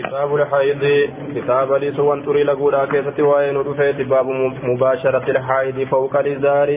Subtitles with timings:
[0.00, 0.84] كتاب الحيض
[1.36, 4.26] كتاب لي سوان تري لقولا كيسة وين رفيت باب
[4.70, 6.70] مباشرة الحائض فوق الإزار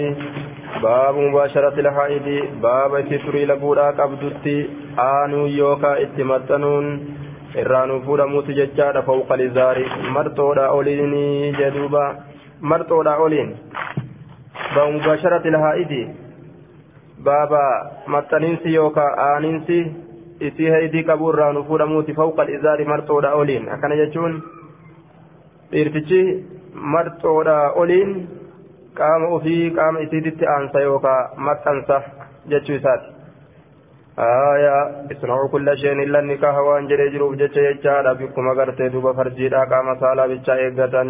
[0.83, 2.27] باب مباشرة الحائض
[2.61, 4.69] باب تري لقولا قبضتي
[4.99, 6.87] آنو يوكا اتمتنون
[7.61, 9.83] irraanuu fuudhamuuti jechaadha fawqa lizaari
[10.15, 11.25] marxoodha oliini
[11.59, 12.03] jedhuuba
[12.71, 13.51] marxoodha oliin
[14.75, 15.99] baa mubaasharati lahaa'idi
[17.27, 17.61] baaba
[18.15, 19.77] maxxaniinsi yookaan aaniinsi
[20.49, 24.37] isii heydii qabu irraanuu fuudhamuuti fawqa lizaari marxoodha oliin akkana jechuun
[25.71, 26.21] dhiirtichi
[26.95, 28.13] marxoodha oliin
[29.01, 32.01] qaama ofii qaama isiititti aansa yookaan maxxansa
[32.53, 33.13] jechuu isaati.
[34.19, 34.75] آية
[35.11, 39.87] اصنعوا كل شيء إلا النكاح وأن جري جروف جتش يجارة بكم أغرتي دوبا فرجيدا قام
[39.99, 41.09] سالا بيتشا إيغتن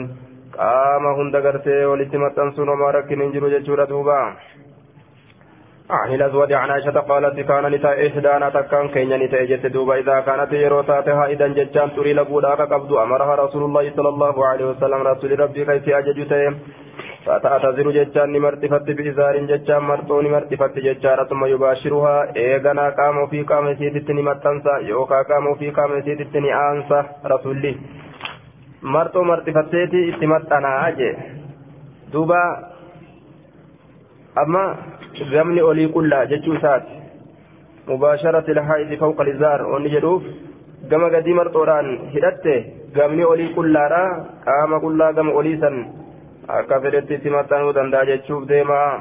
[0.58, 4.20] قام هند أغرتي ولتمتن سنو ما ركن انجرو جتشورة دوبا
[5.90, 9.96] عن الأزود عن عائشة قالت كان نتاء إحدانا تكان كين نتاء جت دوبا.
[9.96, 15.00] إذا كانت يروتاتها إذا جتشان تري لقودا قبض أمرها رسول الله صلى الله عليه وسلم.
[15.08, 16.54] رسول ربي كيف أججتهم
[17.26, 24.12] فتعتذر جتان نمرتفت بإزار جتان مرتون مرتفت جتان ثم يباشرها إيغنا قام في قام سيدت
[24.12, 27.76] نمتنسا يوكا قام في قام سيدت نعانسا رسولي
[28.82, 31.12] مرتو مرتفتيتي اتمتنا أجي.
[32.12, 32.44] دوبا.
[34.38, 34.76] أما
[35.34, 36.94] gamni olii qullaa jechuu isaati.
[37.88, 40.24] Mubaasharati ilhaa'idi fawqa lizaar onni jedhuuf
[40.90, 42.54] gama gadii marxoodhaan hidhatte
[42.96, 44.04] gamni olii qullaadha
[44.46, 45.76] qaama qullaa gama olii san
[46.60, 48.92] akka fedhetti itti maxxanuu danda'a jechuuf deemaa.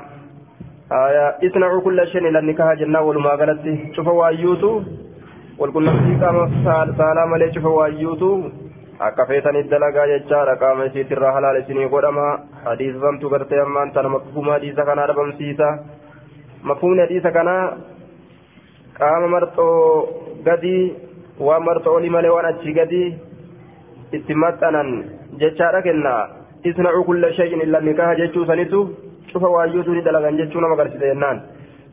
[1.49, 4.71] Isna'uu kulla shan ilan nikaha jennaan walumaa galatti cufa waayyuutu
[5.61, 6.45] walqunnamtii qaama
[6.99, 8.29] saalaa malee cufa waayyuutu
[9.09, 12.27] akka feetanitti dalagaa jechaadha qaama isiitirraa halaal isinii godhama.
[12.65, 15.69] Hadiisamtu gartee ammaan tanuma kufumaa dhiisa kanaa dhabamsiisa.
[17.33, 17.77] Kanaa
[18.99, 20.09] qaama marxoo
[20.45, 20.95] gadii
[21.41, 23.09] waan marxoo olii malee waan achii gadii
[24.13, 24.91] itti maxxanan
[25.41, 26.29] jechaadha kennaa
[26.65, 28.81] isnacuu kulla shay'in illa nikaha jechuu sanitu
[29.33, 31.43] cufa waayyuutu ni dalagan jechuu nama agarsiisa jennaan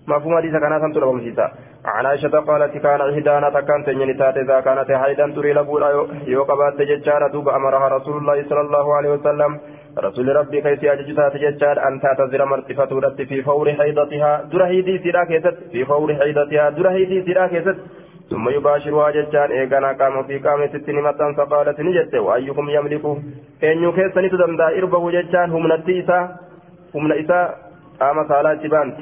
[0.10, 1.52] مفهوم حديث كان سنتر بمسيسا
[1.86, 5.90] عن عائشة قالت كان إحدانا تكان تنين تات إذا كانت حيدا تري لبولا
[6.28, 9.52] يوقبات تججار دوب أمرها رسول الله صلى الله عليه وسلم
[9.98, 15.56] رسول ربي كيف أججتا تججار أن تعتذر مرتفة رت في فور حيضتها درهيدي سيرا كيست
[15.72, 17.78] في فور حيضتها درهيدي سيرا كيست.
[18.30, 23.06] ثم يباشرها ججان إيقانا قام في قام ست نمتان فقالت نجت وأيكم يملك؟
[23.64, 26.20] أن يكيسني تدمدا إربه ججان هم نتيسا
[26.96, 27.42] هم نئسا
[28.00, 28.98] قام صلاة بانت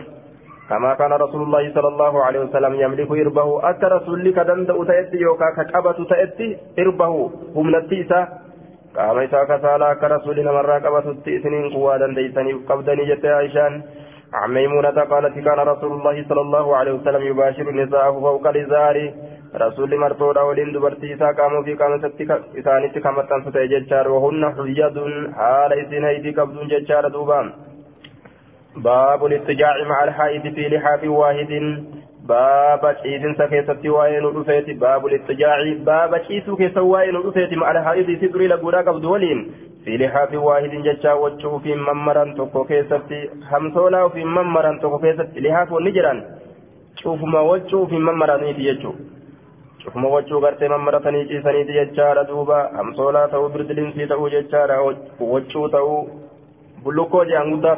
[0.69, 5.17] كما كان رسول الله صلى الله عليه وسلم يملك إربه أتى رسول لك دند تأتي
[5.17, 8.27] يوكا كقبة تأتي إربه هم نتيسا
[8.97, 13.73] قام إسا كسالا كرسولنا مرة قبة تئسنين قوى دنديسني قبضني جت عائشان
[14.33, 18.97] عن ميمونة قالت كان رسول الله صلى الله عليه وسلم يباشر نساءه فوق الإزار.
[19.55, 24.97] رسول مرتودا ولين دبرتي إسا قاموا في قام ستك إسانيت كمتان ستيججار وهن حجد
[25.37, 27.47] حال إسين هيدي قبضون ججار دوبان.
[28.75, 31.51] باب الاضطجاع مع الحائض في لحاف واحد.
[32.27, 38.47] باب عيد سكيست وين رفيت باب الاضطجاع باب عيسو كيس وين رفيت مع الحائض سدري
[38.47, 39.05] لقولا قبض
[39.85, 43.11] في لحاف واحد ججا وجهه في ممرا توكو كيست
[44.13, 44.71] في ممرا
[45.03, 46.19] كيست لحاف نجران
[47.03, 48.63] شوف ما وجهه في ممرا نيتي
[49.83, 52.59] شوف ما وجهه غرتي ممرا تنيتي سنيتي ججا دوبا
[53.31, 54.61] تو بردلين في تو ججا
[55.19, 56.07] وجهه تو
[56.85, 57.73] بلوكو جانغودا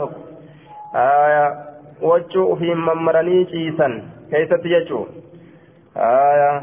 [0.95, 1.69] آية
[2.01, 5.05] وجو في ممرني جيسا كيف تجو
[5.97, 6.61] آية.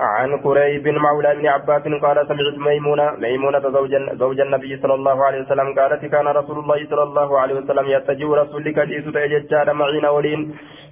[0.00, 5.40] عن قريب مولى ابن عباس قال سمعت ميمونة ميمونة زوج زوج النبي صلى الله عليه
[5.42, 10.40] وسلم قالت كان رسول الله صلى الله عليه وسلم يتجو رسولك جيس تججار معين ولين.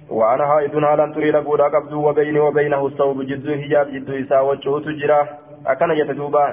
[0.09, 5.21] وأنا هائد هالا تري لقولا قبض وبيني وبينه الصوب جد هجاب جد إسا وجهه تجرى
[5.67, 6.45] أكن يتجوبا؟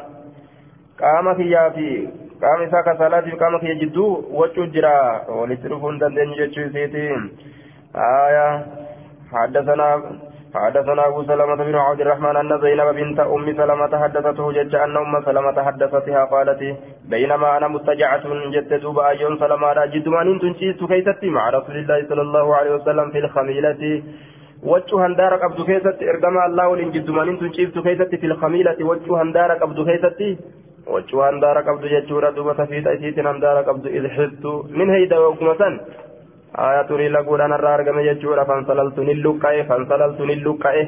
[1.01, 2.09] قام فيها في
[2.41, 7.09] qaama kiyya jidduu wachuu jira walitti dhufuu hin dandeenyu jechuu isiiti
[7.95, 8.84] آية.
[9.35, 10.03] حدثنا
[10.55, 15.15] حدثنا أبو سلمة بن عبد الرحمن أن زينب بنت أم سلمة حدثته جج أن أم
[15.27, 16.61] سلمة حدثتها قالت
[17.13, 22.23] بينما أنا مستجعة جدت دوبا أيون سلمة جد ما تنشيت كيستي مع رسول الله صلى
[22.23, 24.03] الله عليه وسلم في الخميلة.
[24.63, 29.63] وجه هندارك عبد كيست إرجما الله ولن جد ما تنشيت كيست في الخميلة وجه هندارك
[29.63, 30.31] عبد كيستي؟
[30.87, 35.81] wachuu handaara qabdu jechuudha duuba safiidha isiitiin handaara qabdu ilxittu min heyda yookuma san
[36.57, 38.45] irraa argame jechuudha.
[38.45, 40.87] Fansalaltu nin luqqa'e fansalaltu nin luqqa'e.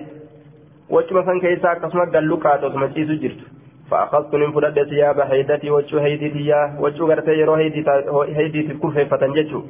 [0.91, 3.57] Wachuma san keessaa akkasuma galluqaate osuma ciisu jirtu.
[3.91, 9.63] فأخذت من فلد ثياب حيدتي وجه هيدتي يا وجه غرتي يرو هيدتي كرفيفة جتشو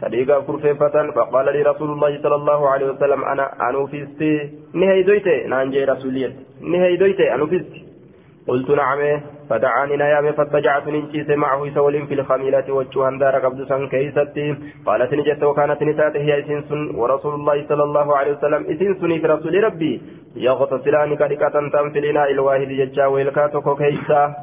[0.00, 5.84] تليقا كرفيفة فقال لي رسول الله صلى الله عليه وسلم أنا أنوفستي نهي دويتي نانجي
[5.84, 7.84] رسوليت نهي دويتي أنوفستي
[8.48, 9.00] قلت نعم
[9.50, 14.56] فدعاني نيام فاتجعت ننشيس معه سول في الخميلة وجوها دار قبض سن كيستي.
[14.86, 18.62] قالت نجت وكانت نتات هي إسنس ورسول الله صلى الله عليه وسلم.
[18.70, 20.02] إسنسني في رسول ربي.
[20.36, 24.34] يغتسلان كركة تنفلنا الواحد ججا ويلكاتك كيسا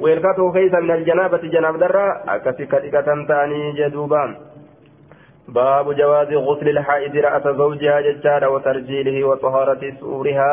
[0.00, 4.24] ويلكاتك كيسا من الجنابة جناب درا أكسي كركة تاني جدوبا.
[5.48, 10.52] باب جواز غسل الحائض رأس زوجها ججارا وترجيله وطهارة سؤورها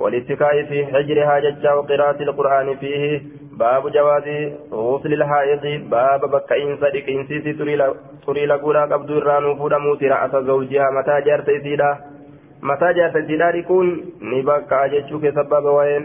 [0.00, 3.22] والاتكاء في حجرها ججا وقراءة القرآن فيه.
[3.58, 4.26] باب جواز
[4.72, 5.64] غسل الحائض.
[5.90, 7.52] باب بكين صديق انسيسي
[8.26, 10.86] تري لقولا قبض الرانو فودا موتي رأس زوجها.
[10.96, 11.90] متى جارت إسيدا
[12.62, 13.86] متى جارت إسيدا لكون
[14.22, 16.04] نبكى ججوك سبب وين؟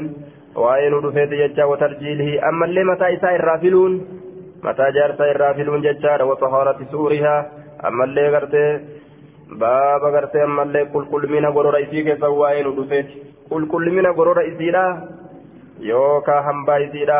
[0.56, 2.50] وين رفيت ججا وترجيله.
[2.50, 3.92] أما اللي متى إساء الرافلون؟
[4.64, 7.52] متى جارت الرافلون ججا وطهارة سؤورها
[7.88, 8.80] أما اللي قرتي
[9.52, 14.84] baaba gartee ammallee qulqullumina gorora isii keessa waa'ee nu dhufeeti qulqullumina gorora isiidha
[15.90, 17.18] yookaan hambaa isiidha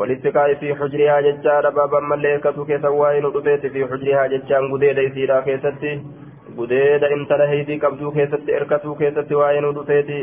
[0.00, 4.68] walitti kaa'e fi hujrihaa jechaadha baaba ammallee akkasuu keessa waa'ee nu dhufeeti fi hujrihaa jechaan
[4.72, 5.92] gudeeda isiidha keessatti
[6.56, 10.18] gudeeda intala heetii qabduu keessatti erkatuu keessatti waa'ee nu dhufeeti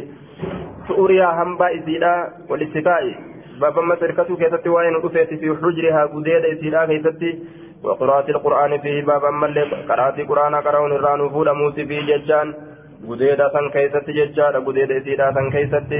[0.90, 2.12] su'uriyaa hambaa isiidha
[2.52, 3.16] walitti kaa'e
[3.64, 7.32] baaba ammas erkatuu keessatti waa'ee nu dhufeeti fi hujrihaa gudeeda isiidha keessatti.
[7.84, 12.54] وقراءة القرآن فيه بابا ملي قراءة القرآن قرأون الران فول موسي فيه ججان.
[13.10, 15.92] قديدة سن كيست ججان قديدة سيدة سن كيست.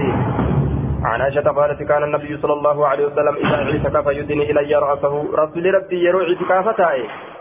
[1.04, 5.74] عن عائشة قالت كان النبي صلى الله عليه وسلم إذا اعتكف يدني إلي رأسه رسول
[5.76, 6.90] ربي يروع اعتكافته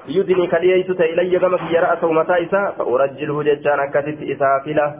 [0.08, 2.46] يدني كلييتت إلي كما في رأسه متى
[2.78, 4.94] فأرجله ججان كتت إسافلة.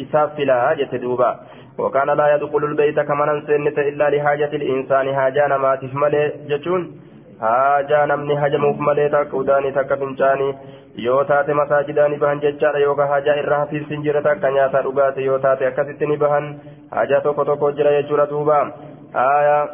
[0.00, 1.30] إسافلة جتدوبا
[1.78, 6.82] وكان لا يدخل البيت كما ننسنت إلا لحاجة الإنسان حاجان ما تشمل جتون.
[7.40, 10.52] Haajaa namni hajamuuf malee takka udaanii takka fincaanii
[11.06, 15.38] yoo taate masaajidaan ni bahan jechaadha yookaan haajaa irra hafiifsin jira takka nyaata dhugaate yoo
[15.48, 16.54] taate akkasitti ni bahan
[16.96, 18.62] haajaa tokko tokko jira jechuudha duuba
[19.14, 19.68] آية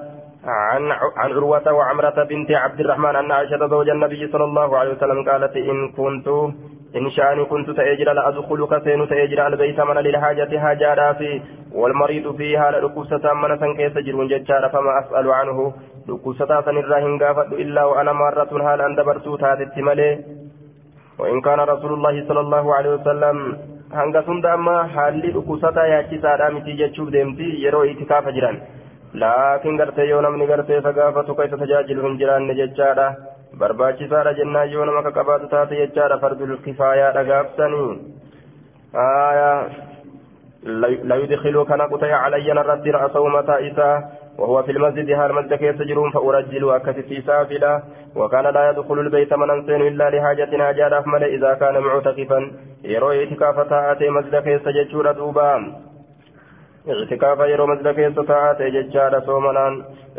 [0.44, 5.28] عن عن عروة وعمرة بنت عبد الرحمن أن عائشة زوج النبي صلى الله عليه وسلم
[5.28, 6.28] قالت إن كنت
[6.96, 11.40] إن شأني كنت تأجر لأدخل كسين تأجر البيت من للحاجة حاجة في
[11.74, 14.28] والمريض فيها لركوسة من سنكيس جرون
[14.72, 15.72] فما أسأل عنه
[16.10, 20.10] ركوسة سنرى هنقافت إلا وأنا مرة هال أن دبرت تاتت ملي
[21.18, 23.38] وإن كان رسول الله صلى الله عليه وسلم
[23.90, 28.56] hanga sunda amma haalli dhukkubsataa yaachisaadha miti jechuuf deemti yeroo itikaafa jiran
[29.22, 33.06] laakiin gartee yoo namni gartee isa gaafatu ka isa tajaajilu hin jiraanne jechaadha
[33.60, 37.90] barbaachisaadha jennaan yoo nama ka qabaatu taate jechaadha fardul kifaayaadha gaaftanii
[41.08, 44.04] لا يدخل كان قطع علي نرد رأسه متى إساه
[44.38, 47.82] وهو في المسجد مسجد كيس جرون فأرجل أكتفي سافلا
[48.16, 52.52] وكان لا يدخل البيت من أنسين إلا لحاجة حاجة أحمل إذا كان معتكفا.
[52.84, 55.52] يروي اعتكافة آتي مسجد كيس جتشور دوبا.
[56.88, 59.72] اعتكاف يرو مسجد كيس تآتي جتشار صومنان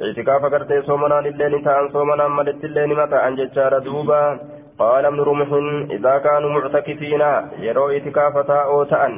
[0.03, 4.39] اعتكاف كرتي صومنان اللين تان صومنان ملت اللين متى أن جتشار دوبا.
[4.79, 5.49] قال ابن رمح
[5.91, 7.23] إذا كانوا معتكفين
[7.59, 9.13] يرو اعتكافة أو تأن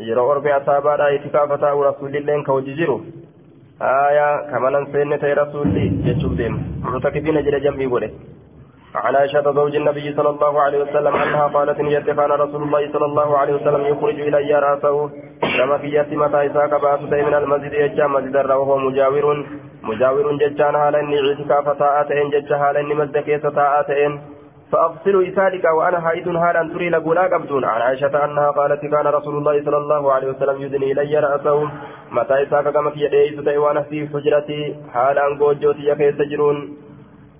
[0.00, 3.00] يرو أربع أصابع اعتكافة أو رسول الله كوججرو
[3.82, 8.10] آية كما ننسين تي رسولي جتشوف ديم مرتكبين جل جنبي بوله
[8.94, 13.04] عن عائشة زوج النبي صلى الله عليه وسلم أنها قالت نيت كان رسول الله صلى
[13.10, 15.10] الله عليه وسلم يخرج إلي رأسه
[15.58, 19.46] كما في يتي متى إساك باسط من المسجد يجا مسجد وهو مجاور
[19.82, 24.12] مجاور ججان هالا إني اعتكاف ساعتين جج هالا إني مسجد كيس ساعتين
[24.72, 29.64] فأغسل إسالك وأنا حائد هالا تري لقولا قبدون عن عائشة أنها قالت كان رسول الله
[29.64, 31.68] صلى الله عليه وسلم يدني إلي رأسه
[32.10, 34.76] متى إساك كما في يديه وأنا في حجرتي.
[34.94, 36.56] حالا قوجوتي يكيس جرون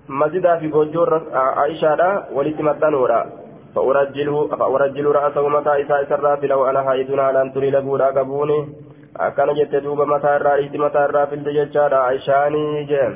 [0.09, 3.21] مسجدا في قوجور عائشة ولتمتنورا
[3.75, 8.59] فأرجله فأرجل رأسه متى إساء سرافل وأنا حائد هالا تري لقولا قبوني
[9.17, 13.13] أكن جت دوب متى الرئيس متى الرافل ججارا عائشاني جيم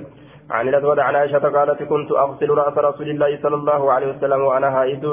[0.52, 4.82] عن الأسود عن عائشة قالت كنت أغسل رأس رسول الله صلى الله عليه وسلم وأنا
[4.82, 5.06] هائد.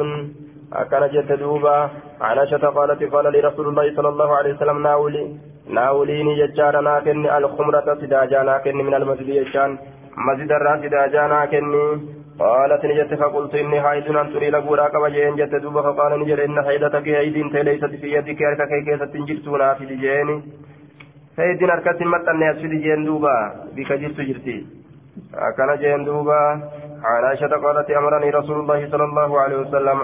[0.72, 1.90] أكن جت دوبا.
[2.20, 5.24] عن عائشة قالت قال لي رسول الله صلى الله عليه وسلم ناولي.
[5.68, 9.78] ناوليني ججارا ناكن الخمرة سداجا ناكن من المسجد يجان
[10.28, 11.64] مسجد الرأس سداجا ناكن
[12.38, 17.06] قالت نجت فقلت إني حائد أن تري لقورا كبجين جت دوبا فقال نجر إن حيدتك
[17.08, 17.36] أيد
[17.68, 18.42] ليست في يدك.
[18.42, 20.36] أركك كيسة تنجرتنا في دجيني
[21.36, 23.36] فإذن أركت متى في دجين دوبا.
[23.76, 24.66] بك جرت جرتي.
[25.34, 26.40] أكن جين دوبا
[27.04, 29.98] عن عائشة قالت أمرني رسول الله صلى الله عليه وسلم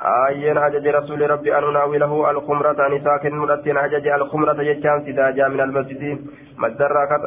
[0.00, 6.02] آيين أجج رسول ربي أن ناوله الخمرة نساء كنورة أجج الخمرة جتان سداجا من المسجد.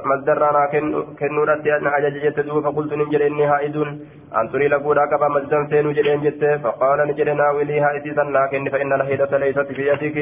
[0.10, 0.64] مصدرنا
[1.20, 3.76] كنورة أن أجج جتدو فقلت نجل إني هائد.
[4.38, 6.44] أن تري لقولا كبا مجدن سين جلين جت.
[6.64, 10.18] فقال نجل ناولي هائد سنا كن فإن الهيدة ليست في يدك.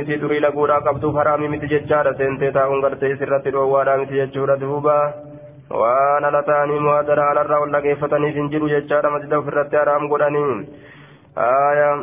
[0.00, 4.94] isii durii laguudhaa qabduuf haraami miti jechaadha seentee taa'uun gartee isirratti dhoowwaadhaa miti jechuudha duuba
[5.70, 10.66] waan ala ta'anii mu'aadara alarraa ol dhageeffataniif hin jiru jechaadha masjida ofirratti haraam godhanii.
[11.36, 11.94] Aayaa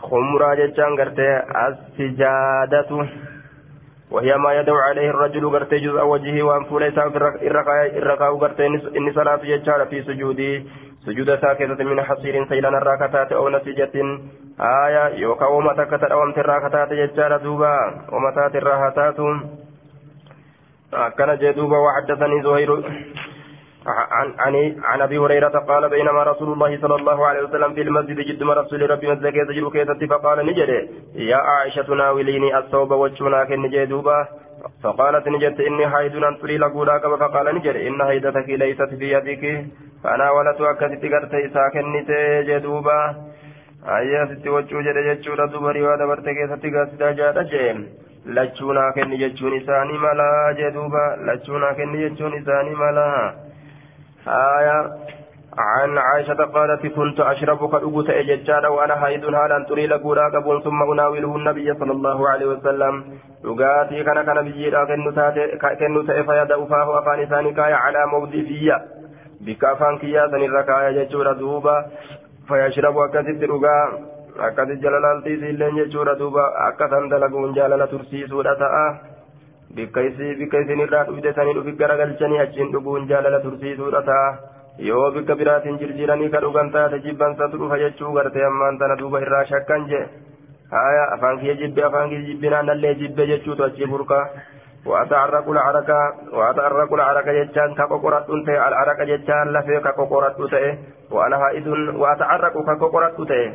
[0.00, 2.90] جتان قرتي السجادة
[4.10, 9.84] وهي ما يدعو عليه الرجل قرتي جزء وجهه وأنفه ليس الرقاء قرتي إن صلاة جتان
[9.84, 10.62] في سجوده
[11.06, 13.92] سجود ساكتة من حصير سيلان الراكتات أو نسيجة
[14.60, 17.76] آية يوكا ومتكت أو أمت الراكتات جتان دوبا
[18.12, 19.20] ومتات الراهتات
[20.90, 22.70] كان جدوبا وحدثني زهير
[23.86, 24.54] عن عن
[24.84, 28.90] عن ابي هريره قال بينما رسول الله صلى الله عليه وسلم في المسجد جد رسول
[28.90, 30.70] ربي مسجد يسجد كيتتي فقال نجد
[31.14, 34.28] يا عائشه ناوليني الثوب وجهنا كن نجدوبا
[34.82, 39.42] فقالت نجد اني حيد ان تري لقولا فقال نجد ان هيدتك ليست في يدك
[40.04, 42.10] فناولت اكدت قرتي ساكنت
[42.48, 43.00] جدوبا
[44.30, 47.72] sitti wachuu jedhe jechuudha duba riwaa dabarte keessatti gaasidaa jaadha jee
[48.26, 53.32] lachuu naa kenni jechuun isaanii malaa jee duuba lachuu naa kenni jechuun isaanii malaa
[54.28, 54.90] آية
[55.58, 61.36] عن عائشة قالت كنت أشرب كأبوت أججادا وأنا حيد هالا تري لقولا قبول ثم أناوله
[61.36, 63.04] النبي صلى الله عليه وسلم
[63.44, 64.86] dhugaatii kana kana biyyiidha
[65.78, 68.76] kennu ta'e fayyada ufaahu afaan isaanii kaaya calaa mawdii biyya
[69.40, 71.84] bikka afaan kiyyaa sanirra kaaya jechuudha duuba
[72.48, 73.00] fayyashirabu
[74.39, 78.85] akkasitti dhugaa akkasitti jalalaaltii isiilleen jechuudha duuba akka san dalaguun jaalala tursiisuudha ta'a
[79.75, 80.01] bikka
[80.63, 84.37] isinirraa dhufte sanii dhufi garagalchanii achiin dhuguun jaalala tursiisuudha ta'a
[84.89, 89.45] yoo bikka biraatiin jirjiiranii ka dhugan taate jibbansatu dhufa jechuu gartee ammaan tana duuba irraa
[89.45, 90.03] shakkan jee
[90.71, 94.21] haya afaan kiyya jibbe afaan kiyya jibbinaan nallee jibbe jechuutu achii burqa
[94.85, 95.89] وأتعرق العرق
[96.33, 100.77] وأتعرق العرق جتان كقرات تي العرق جتان لفي كقرات تي
[101.11, 101.67] وأنا هائد
[102.01, 103.53] وأتعرق كقرات تي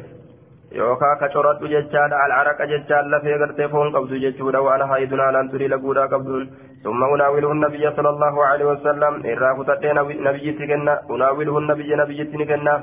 [0.75, 5.69] yookaan ka coradhu jechaadha alcaraqa jechaan lafee gartee foon qabdu jechuudha waan haayidun haalaan turii
[5.73, 6.47] laguudhaa qabduun
[6.83, 12.73] summa unaawiluhun nabiyya sallallahu alaihi wasallam irraa kutadhee nabiyyitti kenna unaawiluhun nabiyya nabiyyitti ni kenna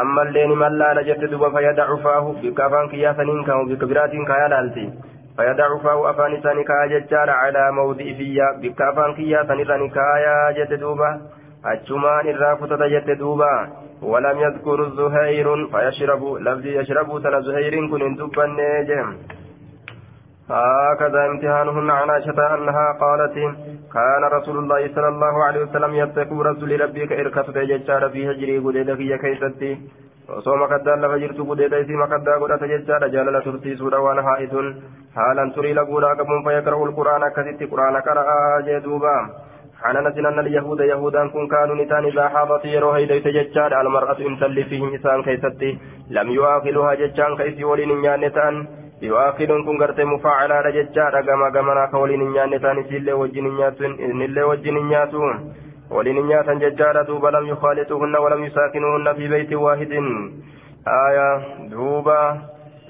[0.00, 4.84] ammallee ni mallaala jette duba fayyadacu faahu bikka afaan kiyyaasaniin kaa'u bikka biraatiin kaayaa laalti
[5.38, 10.80] fayyadacu faahu afaan isaanii kaayaa jechaadha calaa mawdi'i fiyya bikka afaan kiyyaasaniirra ni kaayaa jette
[10.84, 11.10] duuba
[12.30, 13.50] irraa kutata jette duuba
[14.04, 19.16] ولم يذكر زهير فيشرب لفظ يشرب تنا زهير كن دبن جهم
[20.50, 23.36] هكذا امتحانهن عن عائشة أنها قالت
[23.94, 29.00] كان رسول الله صلى الله عليه وسلم يتقو رسول ربك إركفت ججار في هجري قديدك
[29.00, 29.72] يا كيستي
[30.28, 34.68] osoo makaddaa lafa jirtu gudeeda isii makaddaa godhata jechaadha jaalala tursiisuudha waan haa'itun
[35.16, 39.12] haalan turii laguudhaa qabuun fayyaqra'u lqur'aan akkasitti qur'aana qara'aa jee duuba
[39.84, 44.38] عن انس أن اليهود يهودا كن كانوا نتان اذا حاضت يرو هيديت ججان المرأة ان
[44.40, 45.78] تلي فيهم انسان كيستي.
[46.10, 48.66] لم يواكلها ججان كيسي ولين نيانتان.
[49.02, 52.76] يواكلون كن غرت مفاعلا ججان غما غمنا كولين نيانتان.
[52.88, 53.92] سيلي وجين نياتون.
[54.18, 55.34] نيلي وجين نياتون.
[55.90, 59.92] ولين نياتان ججان دوبا لم يخالطوهن ولم يساكنوهن في بيت واحد.
[61.06, 61.28] آية
[61.72, 62.20] دوبا.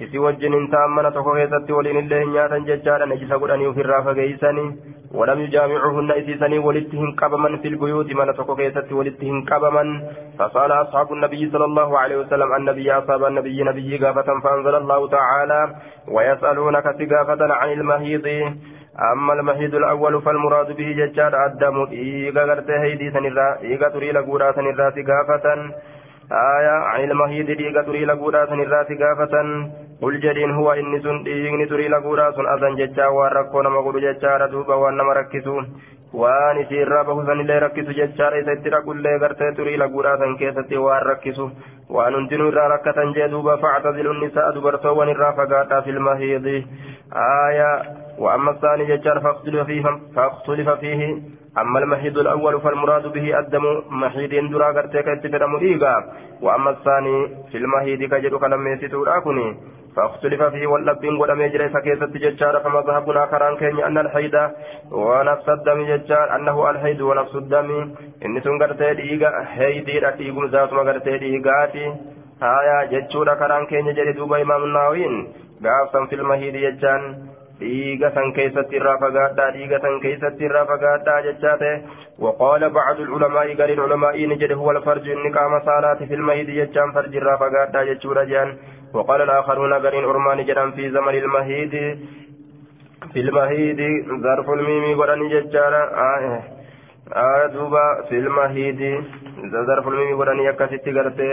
[0.01, 4.65] isi wajjinin ta'an mana tokko keessatti waliin illee hin nyaatan jechaadha najisa godhanii ofirraa fageeysanii
[5.15, 9.85] ولم يجامعهن إذ ولدتهن قبما في البيوت من تقوكيست ولدتهن قبما
[10.39, 15.61] فسأل أصحاب النبي صلى الله عليه وسلم النبي أصحاب النبي نبي قافة فأنزل الله تعالى
[16.09, 18.27] ويسألونك ثقافة عن المهيض.
[19.13, 21.87] أما المهيد الأول فالمراد به ججار الدم.
[21.93, 25.47] إيغا غرته هيدي سنرا إيغا تري لقورا سنرا ثقافة
[26.33, 29.35] آية عن المهيد إيغا تري لقورا سنرا ثقافة
[30.03, 34.47] قل جدين هو إني سن إيغني تري لقورا سن أذن ججا واركو نما قلو ججار
[34.53, 35.57] دوبا وانما ركسو
[36.15, 41.03] waan isiirraa bahu sanillee rakkisu jechaadha isa itti dhaqullee gartee turii laguudhaa san keessatti waan
[41.09, 41.47] rakkisu
[41.97, 46.57] waan hundinuu irraa rakkatan jee duuba factazilu nisaa dubartoowwan irraa fagaadhaa filmahiidi
[47.27, 47.71] aaya
[48.19, 49.83] وأما الثاني ججار فاختلف فيه
[50.17, 51.23] فاختلف فيه
[51.59, 55.95] أما المحيض الأول فالمراد به الدم محيد درا قرتك اتفر مريقا
[56.43, 57.17] وأما الثاني
[57.51, 59.05] في المحيض كجد كلام يسيتو
[59.97, 64.37] فاختلف فيه واللبين ولم يجري فكيست ججار فمذهبنا كران كين أن الحيد
[64.91, 67.95] ونفس الدم ججار أنه الحيد ونفس الدم.
[68.25, 71.87] إن سنقرت ديغا هيدي رتيقم ذات مقرت ديغاتي
[72.43, 75.15] هايا ججور كران كين جري دوبا إمام الناوين.
[75.65, 77.03] قافا في المهيد ججان
[77.59, 81.77] dhiiga san keessatti irraa fagaadhaa dhiiga san keessatti irraa fagaadhaa jechaa ta'e
[82.19, 87.17] وقال بعض العلماء قال العلماء نجد هو الفرج إن قام صلاة في المهيد يجان فرج
[87.17, 88.57] الرا فقادا يجور جان.
[88.95, 91.75] وقال الآخرون قال أرمان جدًا في زمن المهيد.
[93.13, 93.81] في المهيد
[94.23, 96.43] ظرف الميم قران ججارا آه
[97.17, 98.81] آه دوبا في المهيد
[99.69, 101.31] ظرف الميم قران يكاسيتي قرتي.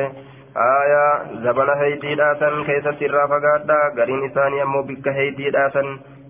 [0.56, 5.88] aayaa zabana haydiidhaasan keessatti irraa fagaadhaa gariin isaanii ammoo bikka haydiidhaasan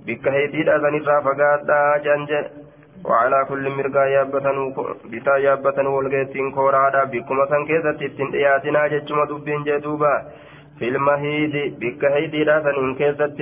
[0.10, 2.42] bikka haydiidhaasan irraa fagaadhaa janje
[3.06, 4.66] وعلى كل مرقا يابتنو
[5.12, 10.14] بتا يابتنو والغيتين كورادا بكما سن كيست اتن اياتنا ججما دبين جدوبا.
[10.82, 13.40] في المهيد بك هيدي راسن ان كيست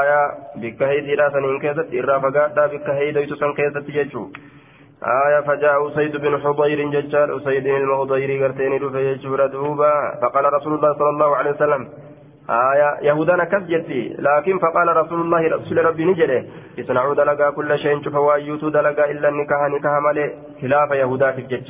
[0.00, 0.22] آية
[0.62, 4.22] بك هيدي راسن ان كيست إرى فقادا بك هيدي تسن كيست ججو
[5.26, 10.92] آية فجاء أسيد بن حضير ججار أسيد المهضير قرتين رفع ججور دوبا فقال رسول الله
[10.98, 11.82] صلى الله عليه وسلم
[12.50, 16.44] آية يهودان كسجتي لكن فقال رسول الله رسول ربي نجده
[16.80, 20.26] اصنعوا دلقا كل شيء شوف وايوتو دلقا إلا النكاح نكاح مالي
[20.62, 21.66] خلاف يهودا في الجج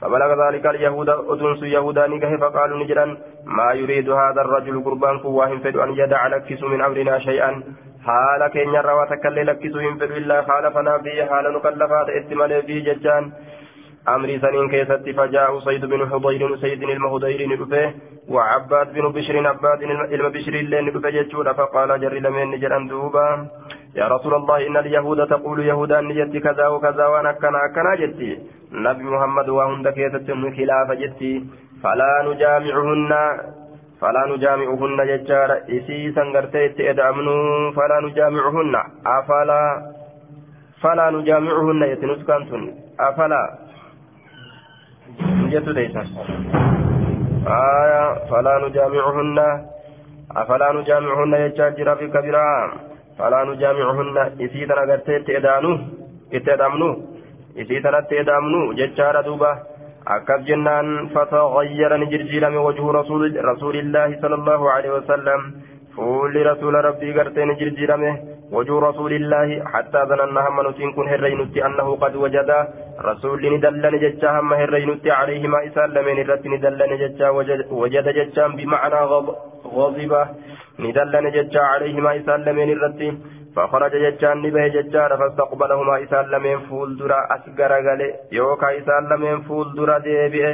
[0.00, 5.76] فبلغ ذلك اليهود أدنس يهودا نكاح فقالوا نجرا ما يريد هذا الرجل قربان كواهم فد
[5.76, 7.62] أن يدع لكس من أمرنا شيئا.
[8.06, 13.32] حال كين يرى وتكلي لكس من فد إلا خالفنا به حال نكلفات اتمال به ججان.
[14.08, 17.94] أمري سنين كيست فجاء سيد بن حضير سيد المهضير نبفه
[18.28, 19.82] وعباد بن بشر عباد
[20.16, 23.48] المبشر اللي نبفه جتشود فقال جر لمن نجر دوبا.
[23.94, 28.38] يا رسول الله إن اليهود تقول يهودا نجت كذا وكذا وأنا كنا كنا جتي
[28.72, 31.32] نبي محمد وهند كيست خلاف جتي
[31.82, 33.12] فلا نجامعهن
[34.00, 35.50] فلا نجامعهن ججار.
[35.76, 37.36] إسي سنغرتيت إدعمنو
[37.76, 38.74] فلا نجامعهن.
[39.06, 39.62] أفلا
[40.82, 42.62] فلا نجامعهن يتنسكنتن
[43.00, 43.42] أفلا.
[45.52, 46.02] جت ليسا
[47.46, 49.38] آية فلا نجامعهن.
[50.36, 52.46] أفلا نجامعهن يجاجر في كبيرا
[53.20, 54.16] فلا نجامعهن.
[54.44, 55.72] إسيتنا قرتي اتدانو
[56.36, 56.90] اتدامنو
[57.60, 59.52] إسيتنا اتدامنو ججار دوبا
[60.16, 65.40] أكب جنان فتغير نجرجيل من وجه رسول, رسول الله صلى الله عليه وسلم.
[65.96, 67.90] فول رسول ربي قرتي نجرجيل
[68.52, 72.50] وجه رسول الله حتى ظننا هم نتين كن هرينت أنه قد وجد
[73.10, 77.28] رسول ندلن ججا هم هرينت عليه ما إسلمين الرت ندلن ججا
[77.82, 79.00] وجد ججا بمعنى
[79.76, 80.22] غضبة
[80.84, 83.00] ندلن ججا عليه ما إسلمين الرت
[83.56, 90.46] فخرج ججا نبه ججا فاستقبلهما إسلمين فول درا أسقر غلي يوكا إسلمين فول درا ديبئ.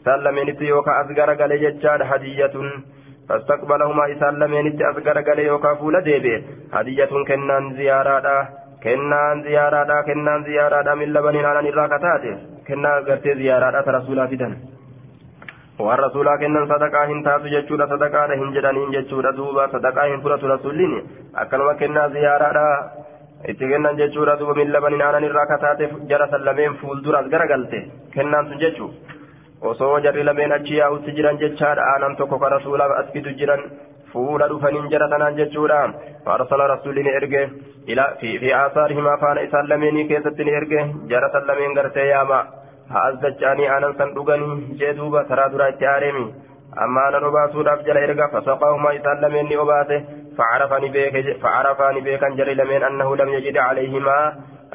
[0.00, 2.56] إسلمين يوكا أسقر غلي ججا هدية
[3.28, 6.34] فاستقبلهما إسان لمن أصغر قال يوكا فول ديبي
[6.76, 8.26] هدية كنان زيارة
[8.84, 12.24] كنان زيارة كنان زيارة من لبن على الراكتات
[12.68, 14.54] كنان قرتي زيارة رسولا فدن
[15.78, 20.50] waan rasuulaa kennan sadaqaa hin taatu jechuudha sadaqaadha hin jedhaniin jechuudha duuba sadaqaa hin fudhatu
[20.52, 20.94] rasuulliin
[21.42, 22.66] akkanuma kennaa ziyaaraadha
[23.52, 27.80] itti kennan jechuudha duuba min labanin aanan irraa kataate jara sallameen fuulduras garagalte
[28.14, 29.23] kennaan sun jechuudha.
[29.70, 33.62] Osoo jarri lameen achi yaa'utti jiran jechaadha aanan tokko ka rasuulaaf as jiran
[34.14, 35.78] fuula dhufaniin jara tanaan jechuudha
[36.26, 37.40] faarsala rasuulli ni erge
[38.42, 40.80] fi aasaarihima faana isaan lameenii keessatti ni erge
[41.12, 42.40] jara san lameen gartee yaama
[42.92, 46.24] haa as dacha'anii aanan san dhuganii jee duuba taraa duraa itti aareemi
[46.86, 49.96] amma aanan obaasuudhaaf jala erga fasaqaahuma isaan lameen ni obaase
[52.08, 54.24] beekan jarri lameen annahu lam yajid calayhimaa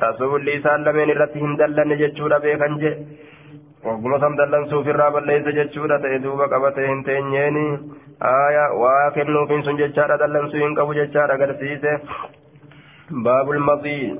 [0.05, 3.28] rasuulli isaan lameen irratti hin dallanne jechuudha beekan je wagguma
[3.83, 7.65] san dallansuuf irraa balleessa jechuudha ta'e duuba qabatee hin teenyeeni
[8.19, 11.93] aya waa kennuufin sun jechaadha dallansuu hin qabu jechaadha agarsiise
[13.23, 14.19] baabul mazii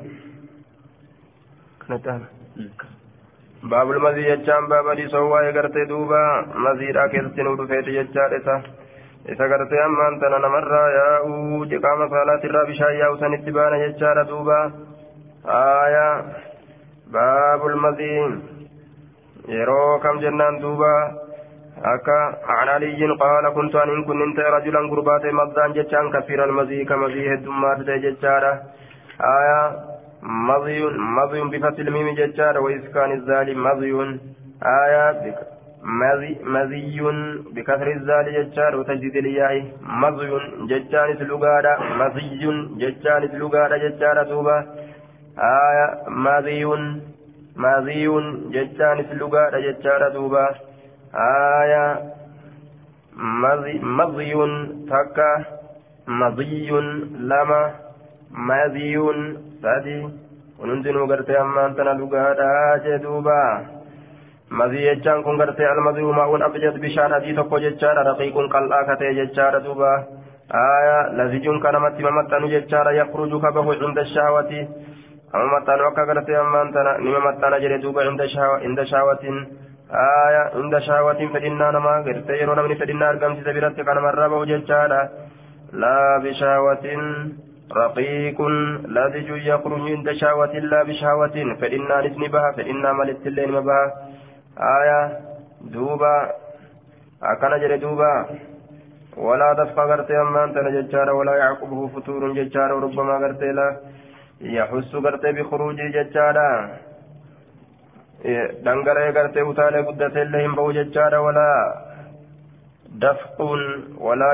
[3.70, 6.20] baabul mazii jechaan baaba dhiisoo waa'ee gartee duuba
[6.68, 8.56] maziidhaa keessatti nuu dhufeeti jechaadha isa
[9.34, 14.60] isa gartee ammaan tana namarraa yaa'uu jiqaama saalaatirraa bishaan yaa'u sanitti baana jechaadha duuba
[15.58, 16.08] aya
[17.18, 18.24] baabul mazii
[19.56, 20.94] yeroo kam jennaan duuba
[21.94, 22.18] akka
[22.50, 27.80] عن علي قال كنت أن إن كنت رجلا قربات مضان جتان كثير المزي كمزي هدمات
[28.06, 28.52] جتارة
[29.40, 29.62] آية
[30.24, 30.80] مضي
[31.18, 33.92] مضي بفتح الميم جتارة وإسكان الزال مضي
[34.84, 35.06] آية
[35.84, 37.00] مزي مزي
[37.56, 40.32] بكسر الزال جتار وتجديد الياء مضي
[40.72, 42.44] جتان سلوغادا مزي
[42.82, 44.58] جتان سلوغادا جتارة دوبا
[45.40, 45.88] آية
[47.64, 48.08] مضي ماضي
[48.56, 50.46] جتان سلوغا جتان دوبا
[51.62, 51.86] آية
[54.00, 54.34] مضي
[54.90, 55.32] تكا
[56.08, 56.70] مضي
[57.30, 57.62] لما
[58.32, 58.96] ماضي
[59.62, 59.98] سادي
[60.60, 62.24] ونندنو غرتي أما أنتنا لغا
[62.86, 63.42] جدوبا
[64.60, 69.54] مضي جتان كن غرتي المضي ماء أبجد بشان أدي تقو جتان رقيق قلعا كتي جتان
[69.64, 69.94] دوبا
[70.76, 73.68] آية لزج كنمت ممتن جتان يخرج كبه
[75.34, 78.02] عند amma maxxaanu akka gartee ammaan tana nima maxxaana jedhe duuba
[78.68, 79.38] inda shaawatiin
[79.92, 85.00] aya inda shaawatiin fedhinnaa namaa gartee yeroo namni fedhinnaa argamsiise biratti kanamarraa bahu jechaadha
[85.84, 87.04] laa bishaawatiin
[87.80, 88.56] raqiiqun
[88.98, 93.86] ladiju yakruju inda shaawatiin laa bishaawatiin fedhinnaanis ni baha fedhinnaa malittillee nima baha
[94.76, 95.00] aya
[95.74, 96.14] duuba
[97.34, 98.12] akkana jedhe duuba
[99.28, 103.68] ولا دفق غرتي أمان تنججار ولا يعقبه فتور ججار وربما غرتي لا
[104.42, 106.50] يحس غرتي بخروج ججارا
[110.24, 111.60] illee hin bahu jechaadha walaa
[113.04, 113.62] dafquun
[114.08, 114.34] walaa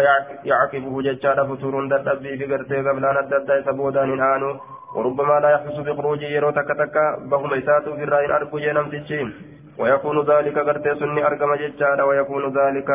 [0.52, 4.50] yacqibuhu jechaadha futuruun dadhabbii fi gartee gablaan adda addaa isa boodaan hin aanu
[4.96, 6.96] وربما لا يحس بخروجه يرو تك تك
[7.32, 9.28] بهم إساته في الرأي أرجو جنم تجين
[9.80, 12.90] ويكون ذلك قرتي سني أرقم ججارا ويكون ذلك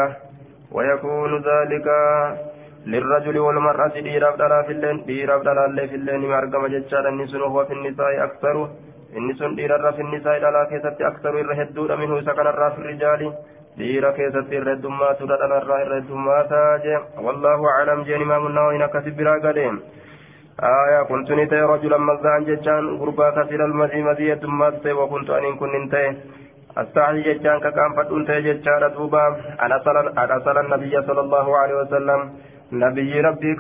[0.72, 1.88] ويكون ذلك
[2.86, 7.42] للرجل والمرأة ديراب دلا في الليل ديراب دلا اللي في الليل ما أرقم ججارا النسون
[7.42, 8.68] وهو في النساء أكثر.
[9.16, 13.32] النسون ديرا في النساء دلا كيست أكثر الرهدود منه سكن الرا في الرجال.
[13.76, 16.52] ديرا كيست الردمات دلا الرا الردمات
[17.24, 19.74] والله أعلم جاني ما من نوين كسب براغدين
[20.60, 26.06] آية كنت نتي رجلا مزان ججان غربا كثير المزي مزي الدمات وكنت أن كن نتي.
[26.76, 29.24] أستعي ججان ككام فتون تي ججان دوبا
[29.64, 29.76] أنا
[30.44, 32.20] صلى النبي صلى الله عليه وسلم.
[32.72, 33.56] نبي ربي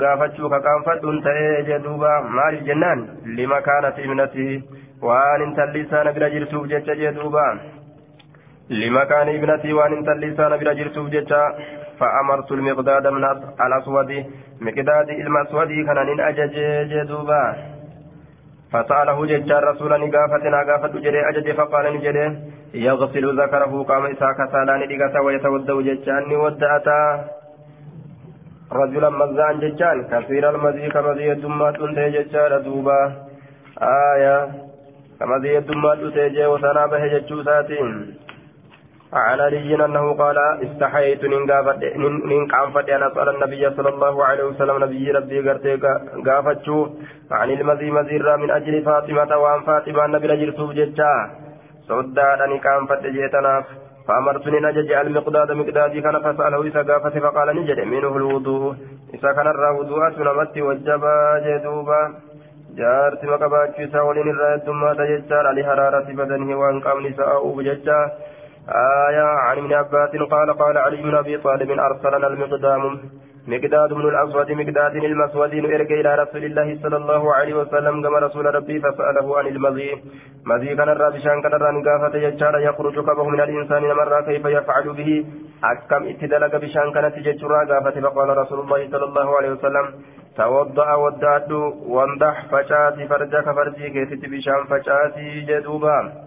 [0.00, 2.98] قافتشو ككام فتون تي جدوبا مال الجنان
[3.36, 4.62] لما كانت ابنته
[5.02, 7.46] وان انت اللسان بلا جرسوف ججا جدوبا
[8.70, 11.42] لما كان ابنتي وان انت اللسان بلا جرسوف ججا
[11.98, 13.24] فأمرت المقداد من
[13.66, 14.10] الأسود
[14.60, 16.56] مقداد المسود كان أجج
[16.92, 17.42] جدوبا
[18.72, 22.24] فسأله ججار رسولا نقافتنا قافت جري أجج فقال نجري
[22.74, 27.00] يغسل ذكره قام إساك سالان دقتا ويتودو ججان ودأتا
[28.74, 33.00] رجلا مزان ججان كثير المزي كمزي الدمات انتهي ججار دوبا.
[33.82, 34.38] آية.
[35.20, 37.88] كمزي الدمات انتهي وسنا به ججوساتين
[39.12, 45.10] عن علي أنه قال استحييت نين قافت أن أسأل النبي صلى الله عليه وسلم نبي
[45.10, 45.76] ربي قرتي
[46.26, 46.78] قافتشو.
[47.30, 51.12] عن المذي مزيرا من أجل فاطمة وعن فاطمة النبي رجل سوف جتا
[51.88, 53.64] صدادني قافت جيتناف.
[54.08, 58.74] فأمرتني نجج المقداد مقدادي كان فسأله إذا قافت فقال نجد منه الوضوء.
[59.14, 62.14] إذا كان الرا وضوءات نمت وجبا جدوبا.
[62.76, 65.52] جارتي مقباتشي ساولين الرأي الدمات ججار.
[65.52, 68.10] لحرارة بدنه وأن قام نساء ججار
[69.08, 73.00] آية عن ابن عباس قال قال علي بن أبي طالب أرسلنا المقدام.
[73.48, 78.54] مقداد بن الأسود مقداد المسود إرجع إلى رسول الله صلى الله عليه وسلم كما رسول
[78.54, 79.90] ربي فسأله عن المضي
[80.46, 85.10] مضي كان الرابشان كان الرانقافة يجار يخرج كبه من الإنسان مرة كيف يفعل به.
[85.64, 87.60] أكم اتدلق بشان كانت يجرى
[88.14, 89.86] فقال رسول الله صلى الله عليه وسلم
[90.36, 91.50] توضأ ودعت
[91.86, 96.23] وانضح فشاتي فرجك فرجي كيف بشان فشاتي جدوبا؟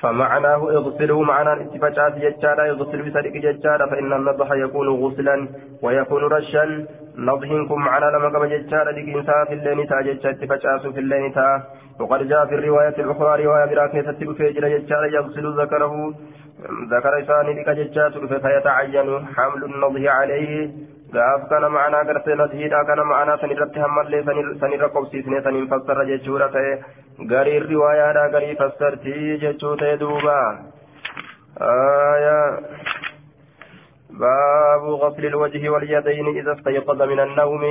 [0.00, 5.48] فمعناه اغسله معنى اتفاجات ججارا يغسل بسرق ججارا فإن النضح يكون غسلا
[5.82, 6.86] ويكون رشا.
[7.18, 11.62] نضحكم معنى لما ججارا لكنسا في الليل تا ججا اتفاجات في الليل تا
[12.00, 16.14] وقد جاء في الرواية الأخرى رواية براكة تبفيجر ججارا يغسل ذكره
[16.92, 20.70] ذكر إساني لك ججات فيتعين حمل النضح عليه.
[21.50, 24.22] Kana ma'anaa gartee nasiidha kana ma'anaa san irratti hammallee
[24.60, 26.72] san irra qobsiisnee saniin fassarra jechuudha ta'e
[27.34, 30.38] garii riwaayaadha garii fassartii jechuu ta'e duuba
[34.16, 37.62] باب غسل الوجه واليدين إذا استيقظ من النوم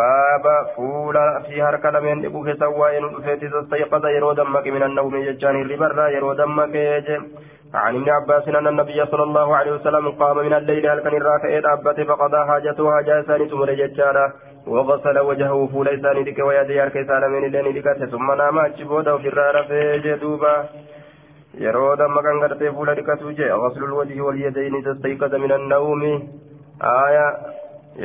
[0.00, 0.44] باب
[0.76, 2.92] فولا في هركة لمن يبوك سواء
[3.46, 7.16] إذا استيقظ يرو دمك من النوم يجاني الربر يرو دمك يجي
[7.76, 11.72] عن ابن عباس أن النبي صلى الله عليه وسلم قام من الليل هل كان الراكع
[11.72, 14.32] أبته فقضى حاجته حاجة ثاني ثم ججارة
[14.66, 19.98] وغسل وجهه فول إساني لك ويدي هركة سالمين الليل لك ثم نام أجبوده الرارة في
[20.04, 20.56] جدوبا
[21.64, 26.12] yeroo damma kan gartee fuula dhiqatu jee ghaslul wajhi wal yadayni tastayqaza min annawmi
[26.88, 27.26] aya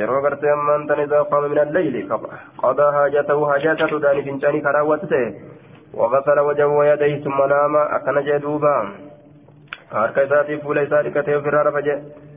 [0.00, 2.00] yeroo gartee ammaan tan idaa qaama min alleyli
[2.62, 4.00] qadaa haajatahu haajatatu
[5.94, 8.76] وغسل وجهه ويديه ثم نام أكن جدوبا
[9.94, 12.30] harka isaatii fuula isaa dhiqatee ofirraa rafa jedhe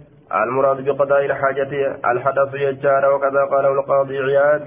[0.44, 4.64] المراد بقضاء الحاجة الحدث يجار وكذا قاله القاضي عياد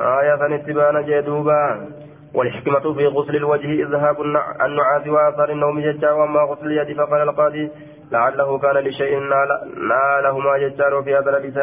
[0.00, 1.88] آية اتبان جدوبا
[2.34, 4.16] والحكمة في غسل الوجه إذهاب
[4.66, 7.70] النعاس وآثار النوم ججا وأما غسل اليد فقال القاضي
[8.12, 9.18] لعله كان لشيء
[9.90, 11.58] نالهما ججار في هذا الحديث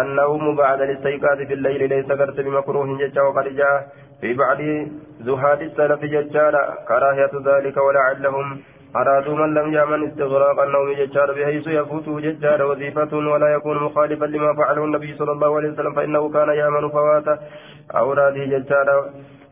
[0.00, 3.46] النوم بعد الاستيقاظ في الليل ليس كرت بمكروه ججا وقد
[4.20, 4.58] في بعض
[5.20, 6.54] زهاد السلف ججار
[6.88, 8.60] كراهية ذلك ولعلهم
[8.96, 14.54] أرادوا من لم يعمل استغراق النوم ججار بحيث يفوته ججار وظيفة ولا يكون مخالفا لما
[14.54, 17.28] فعله النبي صلى الله عليه وسلم فإنه كان يعمل فوات
[17.96, 18.88] أوراده ججار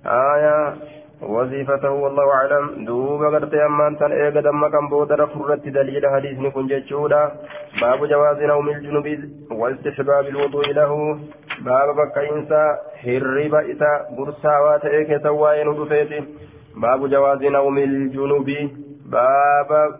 [0.06, 0.74] آية
[1.22, 6.66] وظيفته والله أعلم دوب قرت أمان تن إيقا دم كان بودر فرت دليل حديث نكون
[6.66, 7.22] جتشودا
[7.80, 9.06] باب جواز نوم الجنوب
[9.50, 10.92] واستحباب الوضوء له
[11.66, 12.62] باب بك إنسا
[13.06, 16.12] هرب إسا برسا واتئك سواين دفيت
[16.82, 18.48] باب جواز نوم الجنوب
[19.11, 19.99] باب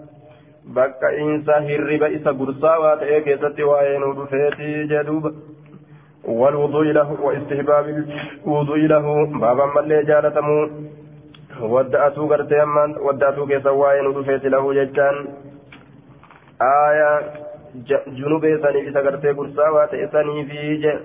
[0.68, 5.32] bakka insa hirriba isa gursaawaa ta'ee keessatti waa'ee nu dhufeetii jedhuuba
[6.28, 7.86] والوضوء له واستحباب
[8.46, 9.06] الوضوء له
[9.42, 10.70] بابا ملي جالتمو
[11.62, 15.16] ودأتو قرتي أمان ودأتو كيسا واين ودفيت له ججان
[16.62, 17.10] آية
[18.18, 21.00] جنوب إساني في سقرتي قرصا واتئساني في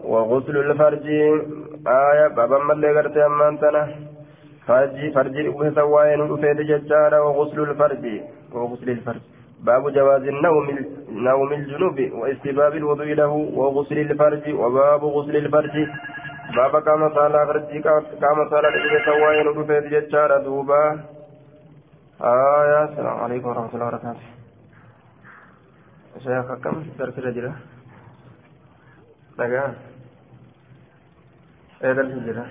[0.00, 1.06] وغسل الفرج
[1.86, 4.03] آية بابا ملي قرتي أمان تنا
[4.67, 8.05] فرجي فرجي كيسا واين ودفيت ججان وغسل الفرج
[8.53, 9.21] وغسل الفرج
[9.65, 10.67] باب جواز النوم
[11.09, 15.75] نوم الجنوب واستباب الوضوء له وغسل الفرج وباب غسل الفرج
[16.55, 17.79] بابا كما صلى فرجي
[18.21, 20.81] كما صلى لجل سواين ودفيت ججارة دوبا
[22.21, 24.25] آية السلام عليكم ورحمة الله وبركاته
[26.23, 27.53] شيخ كم درس الرجلة
[29.39, 29.63] نجا
[31.83, 32.45] إيه درس الرجلة